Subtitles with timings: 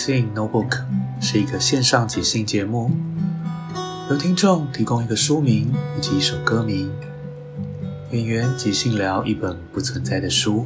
[0.00, 0.82] 兴 Notebook
[1.20, 2.90] 是一个线上即兴节目，
[4.08, 6.90] 由听众提供一个书名以及一首歌名，
[8.10, 10.64] 演员即兴聊一本不存在的书，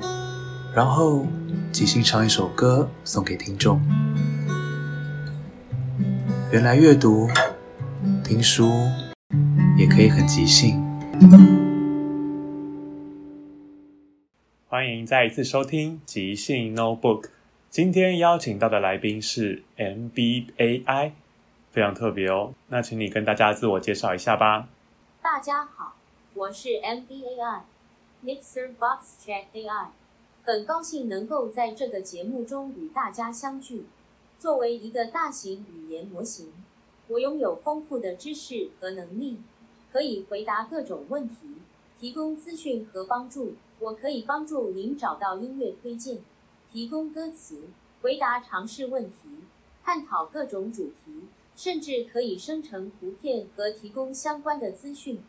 [0.72, 1.27] 然后
[1.72, 3.80] 即兴唱一首歌送给听众。
[6.52, 7.28] 原来阅读、
[8.22, 8.70] 听书
[9.77, 10.80] 也可以很即兴。
[14.68, 17.33] 欢迎再一次收听即兴 Notebook。
[17.74, 21.11] 今天邀请到的来宾是 MBAI，
[21.73, 22.55] 非常特别哦。
[22.68, 24.68] 那请你跟大家自我介绍一下吧。
[25.20, 25.96] 大家好，
[26.34, 29.89] 我是 MBAI，Mixer Box Chat AI，
[30.45, 33.86] 很高兴能够在这个节目中与大家相聚。
[34.39, 36.52] 作为一个大型语言模型，
[37.08, 39.39] 我拥有丰富的知识和能力，
[39.90, 41.57] 可以回答各种问题，
[41.98, 43.57] 提供资讯和帮助。
[43.80, 46.18] 我可以帮助您找到音乐推荐。
[46.74, 47.68] 提供歌词，
[48.02, 49.45] 回答常识问题，
[49.85, 55.23] 探讨各种主题，甚至可以生成图片和提供相关的资讯。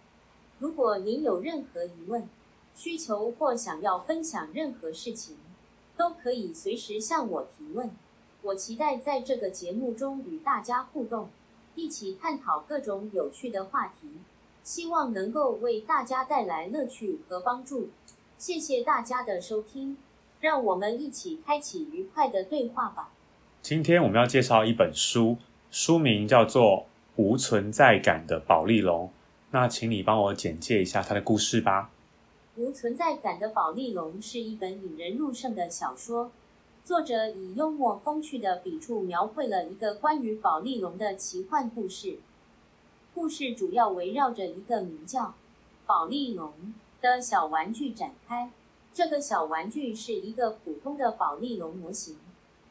[0.57, 2.27] 如果您有任何疑问、
[2.73, 5.37] 需求或想要分享任何事情，
[5.95, 7.91] 都可以随时向我提问。
[8.41, 11.29] 我期待在这个节目中与大家互动，
[11.75, 14.09] 一起探讨各种有趣的话题，
[14.63, 17.89] 希望能够为大家带来乐趣和帮助。
[18.35, 19.95] 谢谢大家的收听。
[20.39, 23.09] 让我们一起开启愉快的对话吧。
[23.61, 25.37] 今天我们要介绍一本书，
[25.71, 26.63] 书名叫做
[27.15, 29.07] 《无存在感的宝丽龙》。
[29.51, 31.89] 那请你帮我简介一下它的故事吧。
[32.61, 36.31] 《无存在感的宝丽龙》是一本引人入胜的小说，
[36.83, 42.19] 作者以幽默风趣的笔触描绘了一个关于宝丽龙的奇幻故事。
[43.13, 45.33] 故事主要围绕着一个名叫
[45.85, 48.51] 宝丽龙的小玩具展开。
[48.95, 52.17] 这个小玩具是一个普通的保丽龙模型，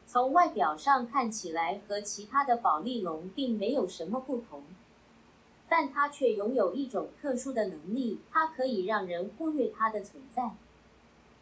[0.07, 4.63] 从外表上看起来和其他的保丽龙并没有什么不同，
[5.69, 10.53] 但它却拥有一种特殊的能力，它可以让人忽略它的存在。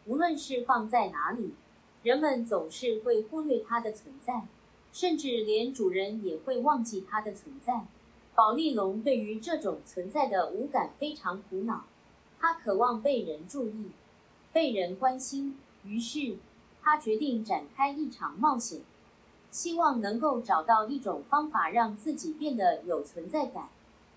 [0.05, 1.53] 无论是放在哪里，
[2.01, 4.47] 人们总是会忽略它的存在，
[4.91, 7.85] 甚至连主人也会忘记它的存在。
[8.35, 11.85] 保丽龙对于这种存在的无感非常苦恼，
[12.37, 13.91] 它渴望被人注意。
[14.53, 16.37] 被人关心，于是
[16.81, 18.81] 他决定展开一场冒险，
[19.49, 23.69] 希望能够找到一种方法让自己变得有存在感。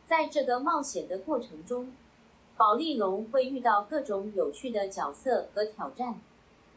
[0.07, 1.93] 在这个冒险的过程中，
[2.57, 6.21] 保丽龙会遇到各种有趣的角色和挑战，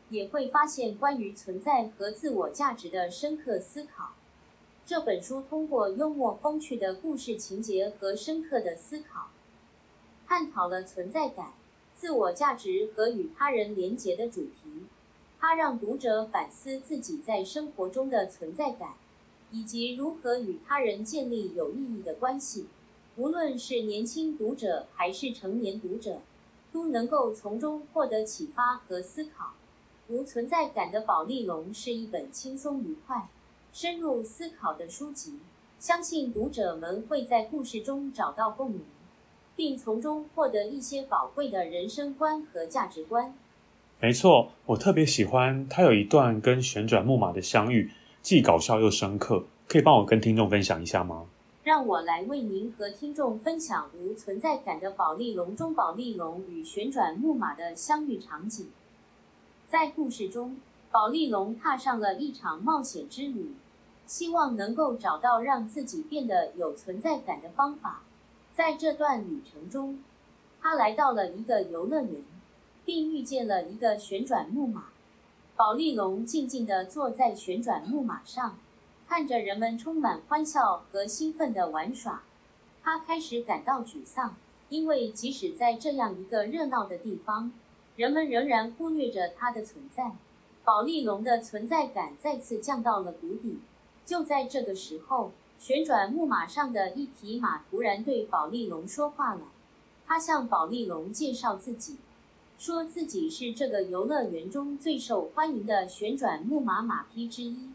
[0.10, 4.14] 也会发现关于存在和自我价值的深刻思考。
[4.86, 9.28] 这本书通过幽默风趣的故事情节和深刻的思考，
[10.26, 11.54] 探讨了存在感。
[12.00, 14.86] 自我价值和与他人连结的主题，
[15.38, 18.94] 它让读者反思自己在生活中的存在感，
[19.52, 22.68] 以及如何与他人建立有意义的关系。
[23.18, 26.22] 无论是年轻读者还是成年读者，
[26.72, 29.56] 都能够从中获得启发和思考。
[30.08, 33.28] 无存在感的保丽龙是一本轻松愉快、
[33.74, 35.40] 深入思考的书籍，
[35.78, 38.86] 相信读者们会在故事中找到共鸣，
[39.60, 43.34] 并从中获得一些宝贵的人生观和价值观。
[44.00, 47.92] 没错，我特别喜欢它有一段跟旋转木马的相遇，
[48.22, 51.26] 既搞笑又深刻，可以帮我跟听众分享一下吗？
[51.62, 58.70] 让我来为您和听众分享无存在感的保丽龙中保丽龙与旋转木马的相遇场景。
[59.68, 60.56] 在故事中，
[60.90, 63.52] 保丽龙踏上了一场冒险之旅，
[64.06, 68.04] 希望能够找到让自己变得有存在感的方法。
[68.60, 70.04] 在这段旅程中，
[70.62, 72.22] 他来到了一个游乐园。
[72.84, 74.88] 并遇见了一个旋转木马，
[75.56, 78.58] 保丽龙静静地坐在旋转木马上，
[79.08, 82.24] 看着人们充满欢笑和兴奋的玩耍。
[82.84, 84.36] 他开始感到沮丧，
[84.68, 87.54] 因为即使在这样一个热闹的地方，
[87.96, 90.12] 人们仍然忽略着他的存在。
[90.66, 93.60] 保丽龙的存在感再次降到了谷底。
[94.04, 99.42] 就在这个时候，旋转木马上的一匹马突然对保丽龙说话了。
[100.08, 101.98] 他向保丽龙介绍自己。
[102.58, 107.70] 说自己是这个游乐园中最受欢迎的旋转木马马匹之一。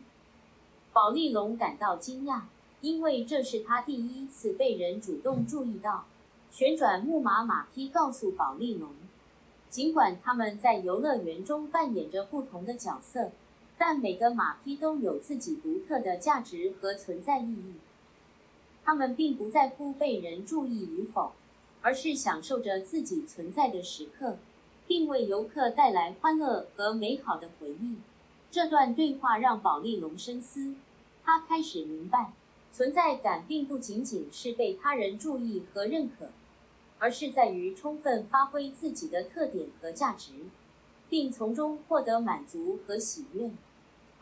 [0.93, 2.43] 保丽龙感到惊讶，
[2.81, 6.07] 因为这是他第一次被人主动注意到。
[6.51, 8.91] 旋转木马马匹告诉保丽龙，
[9.71, 13.33] 尽管他们在游乐园中扮演着不同的角色，
[13.79, 17.75] 但每个马匹都有自己独特的价值和存在意义。
[18.85, 21.33] 他们并不在乎被人注意与否，
[21.83, 24.39] 而是享受着自己存在的时刻。
[24.87, 27.97] 并为游客带来欢乐和美好的回忆。
[28.51, 30.75] 这段对话让保丽龙深思，
[31.25, 32.33] 他开始明白，
[32.71, 36.31] 存在感并不仅仅是被他人注意和认可，
[36.99, 40.33] 而是在于充分发挥自己的特点和价值，
[41.09, 43.51] 并从中获得满足和喜悦。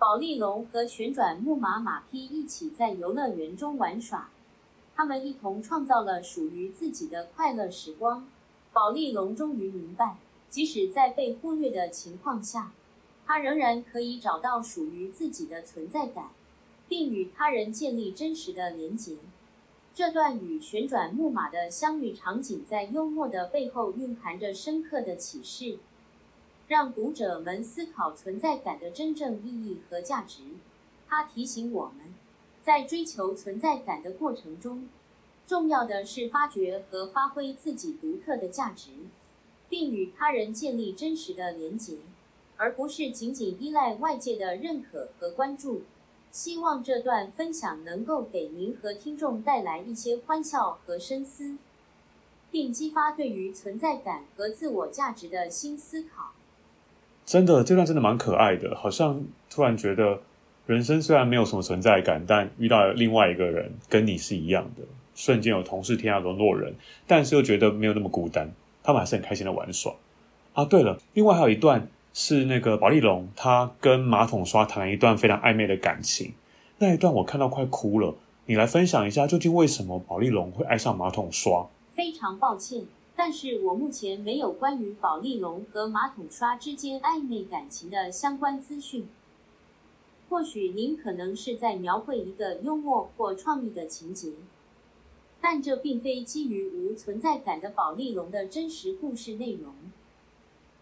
[0.03, 4.31] 宝丽龙和旋转木马马匹一起在游乐园中玩耍，
[4.97, 8.27] 他们一同创造了属于自己的快乐时光。
[8.73, 10.17] 宝丽龙终于明白。
[10.51, 12.73] 即使在被忽略的情况下，
[13.25, 16.31] 他仍然可以找到属于自己的存在感，
[16.89, 19.19] 并与他人建立真实的连结。
[19.95, 25.79] 这段与旋转木马的相遇场景，在幽默的背后蕴含着深刻的启示，
[26.73, 30.41] 让读者们思考存在感的真正意义和价值。
[31.07, 32.15] 它提醒我们，
[32.63, 34.89] 在追求存在感的过程中，
[35.47, 38.93] 重要的是发掘和发挥自己独特的价值。
[39.69, 41.97] 并与他人建立真实的连结，
[42.59, 45.83] 而不是仅仅依赖外界的认可和关注。
[46.31, 51.57] 希望这段分享能够给您和听众带来一些欢笑和深思，
[52.51, 56.33] 并激发对于存在感和自我价值的新思考。
[57.25, 60.21] 真的，这段真的蛮可爱的，好像突然觉得
[60.67, 64.83] 人生虽然没有什么存在感，但遇到了另外一个人跟你是一样的，
[65.15, 66.75] 瞬间有同是天涯沦落人，
[67.07, 68.53] 但是又觉得没有那么孤单。
[68.85, 69.95] 他们还是很开心的玩耍
[70.55, 70.65] 啊！
[70.65, 76.33] 对了，另外还有一段是那个保丽龙，他跟马桶刷谈了一段非常暧昧的感情，
[76.79, 78.17] 那一段我看到快哭了。
[78.47, 81.65] 你来分享一下，究竟为什么保丽龙会爱上马桶刷？
[81.95, 82.83] 非常抱歉，
[83.15, 89.09] 但是我目前没有关于宝丽龙和马桶刷之间暧昧感情的相关资讯。
[90.29, 94.33] 或许您可能是在描绘一个幽默或创意的情节。
[95.43, 99.75] 但这并非基于无存在感的宝丽龙的真实故事内容。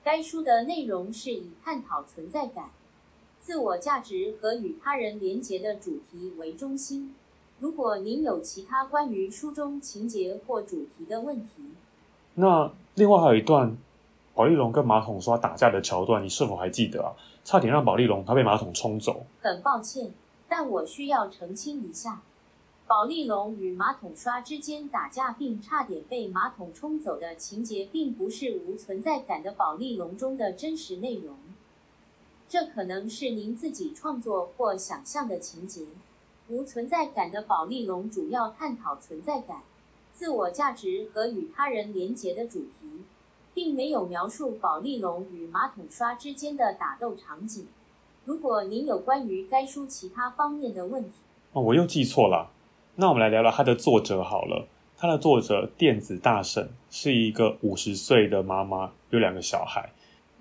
[0.04, 2.70] 该书的内容是以探讨存在感、
[3.40, 7.14] 自我价值和与他人连结的主题为中心。
[7.58, 11.70] 如果您有其他关于书中情节或主题的问题，
[12.34, 13.76] 那另外还有一段
[14.34, 17.12] 宝丽龙跟马桶刷打架的桥段，你是否还记得啊？
[17.44, 19.24] 差点让宝丽龙他被马桶冲走。
[19.40, 20.12] 很抱歉，
[20.48, 22.22] 但我需要澄清一下。
[22.86, 31.36] 宝丽龙与马桶刷之间打架，并差点被马桶冲走的情节，并不是无存在感的宝丽龙中的真实内容。
[32.48, 35.84] 这可能是您自己创作或想象的情节。
[36.48, 39.62] 无存在感的宝丽龙主要探讨存在感、
[40.20, 43.06] 自我价值和与他人连结的主题，
[43.54, 47.66] 并没有描述保丽龙与马桶刷之间的打斗场景。
[48.26, 51.20] 如果您有关于该书其他方面的问题，
[51.54, 52.50] 哦，我又记错了。
[52.96, 54.68] 那我们来聊聊他的作者好了。
[54.98, 59.90] 他的作者电子大婶是一个五十岁的妈妈，有两个小孩。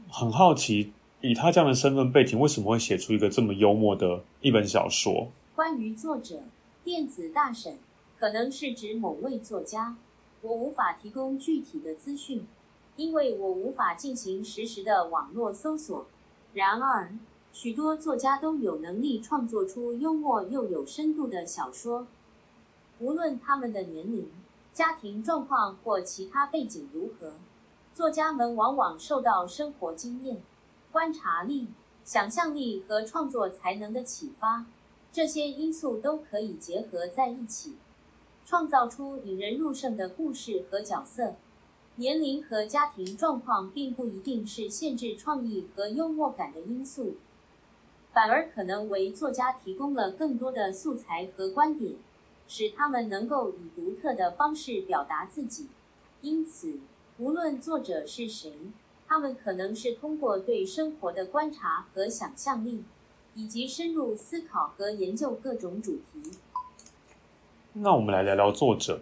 [0.09, 5.29] 很好奇，以他这样的身份背景，为什么会写出一个这么幽默的一本小说？
[5.55, 6.41] 关于作者
[6.83, 7.77] 电子大婶，
[8.19, 9.95] 可能是指某位作家。
[10.41, 12.45] 我无法提供具体的资讯，
[12.97, 16.05] 因为我无法进行实时的网络搜索。
[16.53, 17.13] 然而，
[17.53, 22.07] 许多作家都有能力创作出幽默又有深度的小说。
[22.99, 24.29] 无论他们的年龄、
[24.73, 27.35] 家庭状况或其他背景如何，
[27.93, 30.41] 作家们往往受到生活经验、
[30.91, 31.67] 观察力、
[32.03, 34.65] 想象力和创作才能的启发，
[35.11, 37.75] 这些因素都可以结合在一起，
[38.50, 41.36] 创造出引人入胜的故事和角色。
[41.98, 47.18] 年龄和家庭状况并不一定是限制创意和幽默感的因素，
[48.12, 51.94] 反而可能为作家提供了更多的素材和观点。
[52.48, 55.68] 使他们能够以独特的方式表达自己，
[56.22, 56.79] 因此，
[57.20, 58.51] 无论作者是谁，
[59.08, 62.84] 他们可能是通过对生活的观察和想象力，
[63.36, 66.32] 以及深入思考和研究各种主题。
[67.81, 69.00] 那我们来聊聊作者。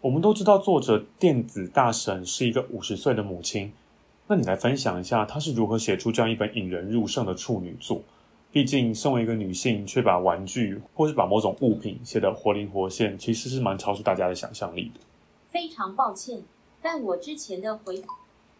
[0.00, 3.72] 我们都知道，作者电子大神是一个五十岁的母亲。
[4.26, 8.02] 那你来分享一下，她是如何写出这样一本引人入胜的处女作？
[8.50, 15.00] 毕竟，身为一个女性，却把玩具或是把某种物品写得活灵活现，其实是蛮超出大家的想象力的。
[15.48, 16.42] 非常抱歉，
[16.82, 18.08] 但我之前的回答。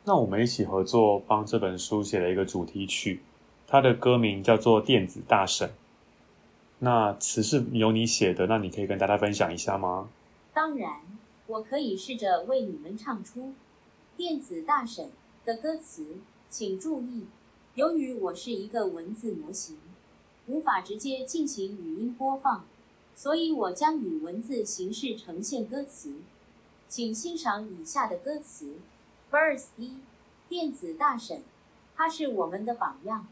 [0.04, 3.20] 那我们一起合作帮这本书写了一个主题曲，
[3.66, 5.68] 它的歌名叫做《电子大神》。
[6.78, 10.10] 那词是由你写的，那你可以跟大家分享一下吗？
[10.52, 11.00] 当然，
[11.46, 13.44] 我可以试着为你们唱出
[14.16, 15.06] 《电子大婶》
[15.46, 16.16] 的歌词，
[16.50, 17.26] 请注意。
[17.74, 19.78] 由于我是一个文字模型，
[20.46, 22.64] 无法直接进行语音播放，
[23.14, 26.14] 所以我将以文字形式呈现歌词。
[26.88, 28.76] 请欣赏以下的歌词
[29.30, 29.96] ：Verse 一，
[30.48, 31.42] 电子大婶，
[31.96, 33.26] 她是我们的榜样。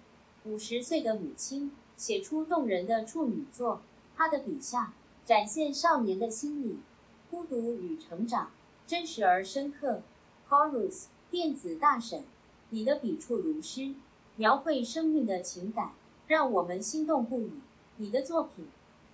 [0.44, 3.80] 五十岁的母亲写出动人的处女作，
[4.16, 4.92] 他的笔下
[5.24, 6.78] 展现少年的心理，
[7.30, 8.50] 孤独与成长，
[8.86, 10.02] 真实而深刻。
[10.48, 12.24] Chorus，电子大婶，
[12.70, 13.94] 你的笔触如诗。
[14.36, 15.92] 描绘生命的情感，
[16.26, 17.52] 让我们心动不已。
[17.98, 18.66] 你的作品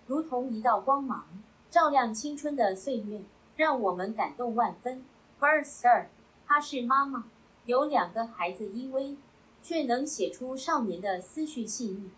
[0.06, 1.26] 如同一道光芒，
[1.70, 3.20] 照亮青春的岁月，
[3.56, 5.04] 让我们感动万分。
[5.38, 6.08] Verse 二，
[6.46, 7.26] 她是妈妈，
[7.66, 9.16] 有两个孩子依偎，
[9.62, 12.10] 却能写出少年的思绪细腻。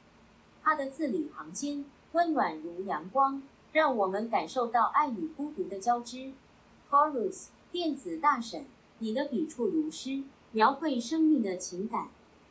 [0.63, 3.43] 他的字里行间温暖如阳光，
[3.73, 6.33] 让我们感受到爱与孤独的交织。
[6.91, 8.67] Chorus，电子大神，
[8.99, 12.09] 你的笔触如诗，描绘生命的情感。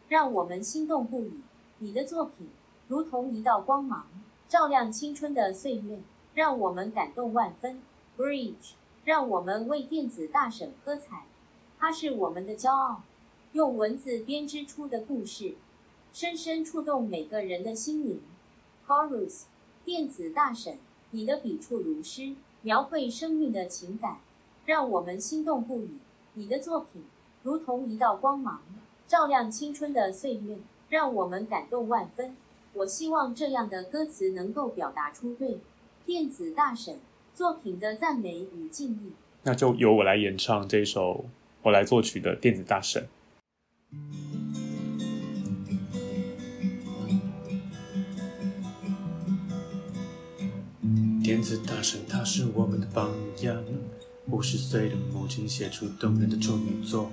[0.07, 1.39] 让我们心动不已。
[1.79, 2.49] 你的作品
[2.89, 4.05] 如同一道光芒，
[4.49, 6.01] 照亮青春的岁月，
[6.33, 7.81] 让我们感动万分。
[8.17, 8.73] Bridge，
[9.05, 11.23] 让我们为电子大神喝彩，
[11.79, 13.03] 他是我们的骄傲。
[13.53, 15.55] 用文字编织出的故事，
[16.13, 18.19] 深深触动每个人的心灵。
[18.85, 19.43] Chorus，
[19.85, 20.77] 电子大神，
[21.11, 24.19] 你的笔触如诗，描绘生命的情感，
[24.65, 25.89] 让我们心动不已。
[26.33, 27.03] 你的作品
[27.43, 28.61] 如同一道光芒。
[29.07, 32.35] 照亮青春的岁月，让我们感动万分。
[32.73, 35.59] 我希望这样的歌词能够表达出对
[36.05, 36.97] 电子大神
[37.33, 39.11] 作品的赞美与敬意。
[39.43, 41.25] 那就由我来演唱这首
[41.63, 43.05] 我来作曲的《电子大神》。
[51.31, 53.09] 电子大神，他是我们的榜
[53.41, 53.55] 样。
[54.29, 57.09] 五十岁的母亲写出动人的处女作。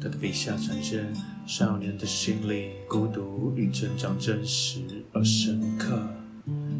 [0.00, 1.12] 他的笔下展现
[1.44, 4.78] 少年的心理，孤独与成长，真实
[5.12, 6.00] 而深刻。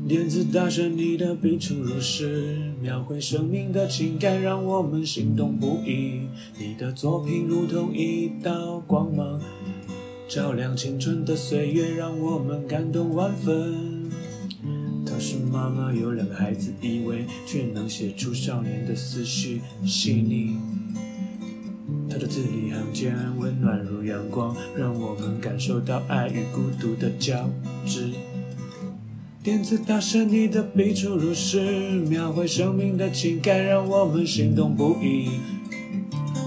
[0.06, 6.28] 电子大神，你的笔触如诗，描绘生命的情感，让我们心动不已。
[6.56, 9.40] 你的作品如同一道光芒，
[10.28, 13.83] 照亮青春的岁月，让我们感动万分。
[15.14, 20.56] 她是妈妈，有两个孩子依偎，却能写出少年的思绪细腻。
[22.10, 27.48] 他的字里行间温暖如阳光，让我们感受到爱与孤独的交
[27.86, 28.10] 织。
[29.40, 31.60] 电子大神，你的笔触如诗，
[32.08, 35.28] 描绘生命的情感，让我们心动不已。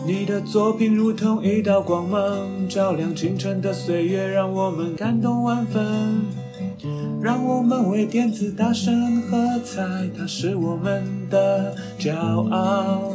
[0.06, 6.26] 你的作品如同一道光芒，照亮青春的岁月，让我们感动万分。
[7.22, 12.16] 让我们为电子大神喝彩，他是我们的骄
[12.50, 13.14] 傲。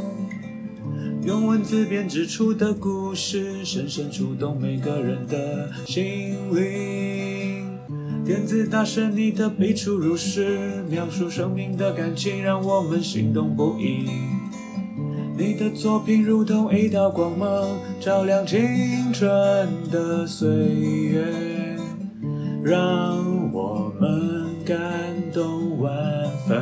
[1.25, 7.79] 用文字编织出的故事，深深触动每个人的心灵。
[8.25, 14.11] 电子大神，你的笔触如诗，描述生命的感情，让我们心动不已。
[15.39, 17.69] 你的作品如同一道光芒，
[18.01, 21.25] 照亮青春的岁月，
[22.63, 23.32] 让
[24.03, 24.75] 们感
[25.31, 26.59] 动万分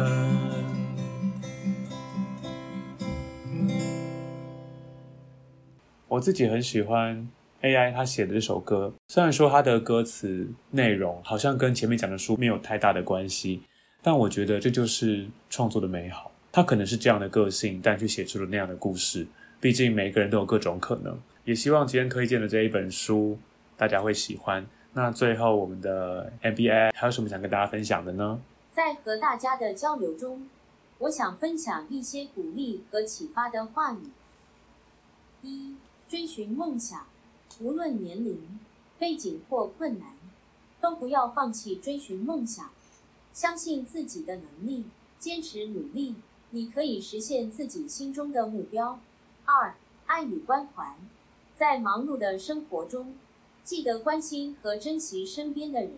[6.06, 7.26] 我自己很喜欢
[7.62, 13.62] ai 他写的这首歌虽然说他的歌词内容好像跟前面讲的书没有太大的关系
[14.02, 16.30] 但我觉得这就是创作的美好。
[16.52, 19.26] 他可能是这样的个性但却写出了那样的故事。
[19.60, 21.18] 毕竟每个人都有各种可能。
[21.44, 23.38] 也希望今天推荐的这一本书
[23.76, 24.66] 大家会喜欢。
[24.92, 28.40] 那最后，我们的 MBA 还有什么想跟大家分享的呢？
[28.72, 30.48] 在和大家的交流中，
[30.98, 34.10] 我想分享一些鼓励和启发的话语。
[35.42, 35.76] 一、
[36.08, 37.06] 追寻梦想，
[37.60, 38.58] 无论年龄、
[38.98, 40.08] 背景或困难，
[40.80, 42.68] 都不要放弃追寻梦想。
[43.32, 44.86] 相信自己的能力，
[45.20, 46.16] 坚持努力，
[46.50, 48.98] 你可以实现自己心中的目标。
[49.44, 49.74] 二、
[50.06, 50.96] 爱与关怀，
[51.56, 53.14] 在忙碌的生活中，
[53.62, 55.92] 记得关心和珍惜身边的人，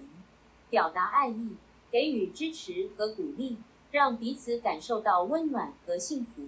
[0.69, 1.57] 表达爱意，
[1.90, 3.57] 给予支持和鼓励，
[3.90, 6.42] 让彼此感受到温暖和幸福。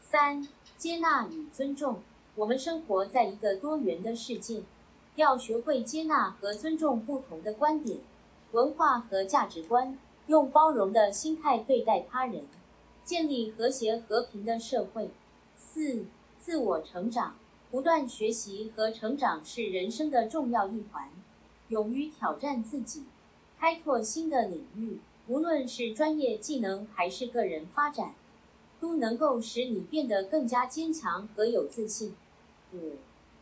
[0.00, 0.46] 三、
[0.78, 2.00] 接纳与尊重，
[2.36, 4.62] 我们生活在一个多元的世界，
[5.16, 7.98] 要学会接纳和尊重不同的观点、
[8.52, 9.98] 文化和价值观，
[10.28, 12.44] 用包容的心态对待他人，
[13.04, 15.10] 建立和谐和平的社会。
[15.56, 16.06] 四、
[16.38, 17.36] 自我成长。
[17.76, 21.10] 不断学习和成长是人生的重要一环，
[21.68, 23.04] 勇于挑战自己，
[23.58, 28.14] 开拓新的领域，无论是专业技能还是个人发展，
[28.80, 32.14] 都能够使你变得更加坚强和有自信。
[32.72, 32.92] 五、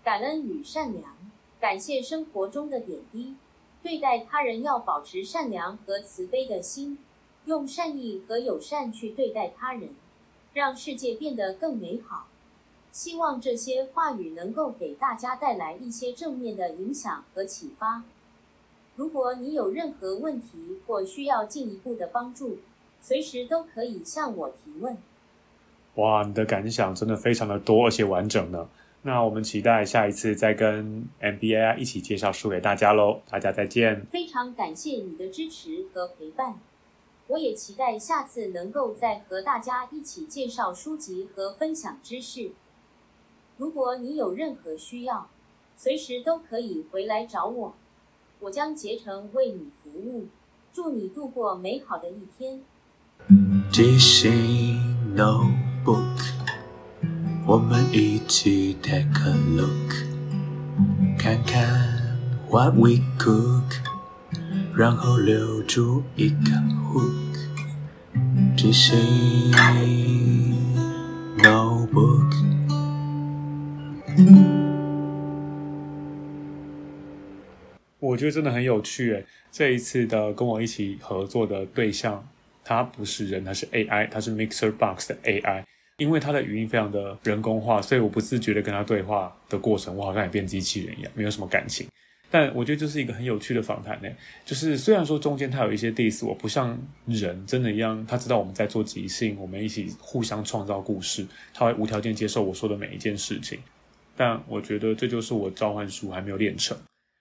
[0.03, 1.17] 感恩与善良，
[1.61, 3.37] 感谢生活中的点滴，
[3.85, 6.99] 对待他人要保持善良和慈悲的心，
[7.45, 9.91] 用善意和友善去对待他人，
[10.53, 12.27] 让世界变得更美好。
[12.95, 18.05] 希望这些话语能够给大家带来一些正面的影响和启发。
[18.95, 22.59] 如果你有任何问题或需要进一步的帮助，
[23.01, 24.97] 随时都可以向我提问。
[25.97, 28.69] 哇，你的感想真的非常的多而且完整呢。
[29.03, 33.23] 那我们期待下一次再跟 MBA 一起介绍书给大家喽。
[33.29, 34.07] 大家再见。
[34.07, 36.61] 非常感谢你的支持和陪伴，
[37.27, 42.53] 我也期待下次能够再和大家一起介绍书籍和分享知识。
[43.57, 45.29] 如果你有任何需要，
[45.77, 47.75] 随时都可以回来找我，
[48.41, 50.27] 我将竭诚为你服务。
[50.73, 52.61] 祝你度过美好的一天。
[53.71, 54.77] 即兴
[55.17, 56.33] Notebook，
[57.47, 59.95] 我们一起 take a look，
[61.17, 62.19] 看看
[62.51, 63.63] what we cook，
[64.75, 66.51] 然后留住一个
[66.93, 67.37] hook。
[68.57, 68.97] 即兴
[71.39, 72.54] Notebook。
[77.99, 82.27] 我觉得真的很有趣诶，这一次的跟我一起合作的对象，
[82.63, 85.65] 他不是人，他是 AI，他是 MixerBox 的 AI。
[85.99, 91.87] 因为他的语音非常的人工化，所以我不自觉的跟他对话的过程，我好像也变机器人一样，没有什么感情。
[92.31, 94.09] 但我觉得这是一个很有趣的访谈呢，
[94.45, 103.61] 就是虽然说中间他有一些 diss，我不像人真的一样，他知道我们在做即兴，我们一起互相创造故事，他会无条件接受我说的每一件事情。
[104.17, 106.77] 但我觉得这就是我召唤术还没有练成，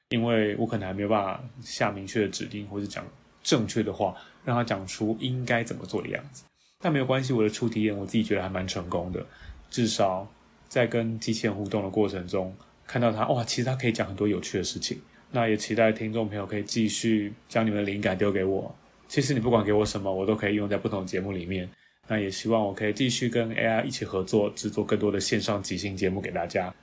[0.09, 3.05] 因为我可能还没有办法下明确的指令，或是讲
[3.41, 6.43] 正确的话，让他讲出应该怎么做的样子。
[6.79, 9.25] 但没有关系，我的初体验我自己觉得还蛮成功的，
[9.69, 10.29] 至少
[10.67, 12.53] 在跟机器人互动的过程中，
[12.85, 14.99] 看到他哇，其实他可以讲很多有趣的事情。
[15.31, 18.75] 那也期待听众朋友可以继续将你们的灵感丢给我。
[19.07, 21.67] 其实你不管给我什么，我都可以用在不同节目里面。
[22.07, 26.73] 那也希望我可以继续跟 AI 一起合作，制作更多的线上即兴节目给大家。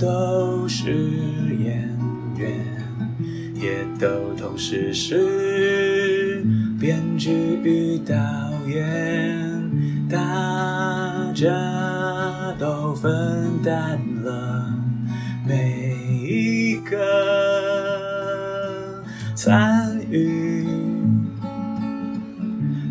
[0.00, 0.90] 都是
[1.62, 1.86] 演
[2.38, 2.48] 员，
[3.54, 6.42] 也都同时是
[6.80, 7.30] 编剧
[7.62, 8.14] 与导
[8.66, 9.38] 演，
[10.08, 10.16] 大
[11.34, 11.50] 家
[12.58, 13.12] 都分
[13.62, 14.72] 担了
[15.46, 15.94] 每
[16.26, 16.96] 一个
[19.34, 20.66] 参与，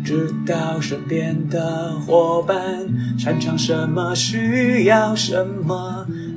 [0.04, 2.56] 知道身边的伙伴
[3.18, 6.06] 擅长什么，需要什么。